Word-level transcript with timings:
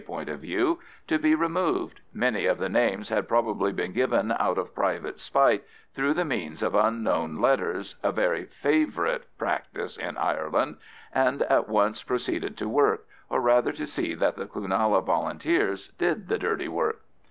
point 0.07 0.27
of 0.29 0.39
view) 0.39 0.79
to 1.05 1.19
be 1.19 1.35
removed—many 1.35 2.47
of 2.47 2.57
the 2.57 2.67
names 2.69 3.09
had 3.09 3.27
probably 3.27 3.71
been 3.71 3.93
given 3.93 4.33
out 4.39 4.57
of 4.57 4.73
private 4.73 5.19
spite 5.19 5.63
through 5.93 6.11
the 6.15 6.25
means 6.25 6.63
of 6.63 6.73
anonymous 6.73 7.39
letters, 7.39 7.95
a 8.01 8.11
very 8.11 8.45
favourite 8.45 9.21
practice 9.37 9.97
in 9.97 10.17
Ireland—and 10.17 11.43
at 11.43 11.69
once 11.69 12.01
proceeded 12.01 12.57
to 12.57 12.67
work, 12.67 13.05
or 13.29 13.39
rather 13.41 13.71
to 13.73 13.85
see 13.85 14.15
that 14.15 14.37
the 14.37 14.47
Cloonalla 14.47 15.03
Volunteers 15.05 15.89
did 15.99 16.29
the 16.29 16.39
dirty 16.39 16.67
work. 16.67 17.01